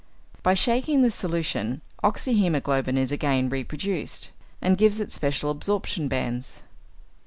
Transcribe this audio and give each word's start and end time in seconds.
By 0.41 0.55
shaking 0.55 1.03
the 1.03 1.11
solution, 1.11 1.81
oxyhæmoglobin 2.03 2.97
is 2.97 3.11
again 3.11 3.49
reproduced, 3.49 4.31
and 4.59 4.75
gives 4.75 4.99
its 4.99 5.13
special 5.13 5.51
absorption 5.51 6.07
bands. 6.07 6.63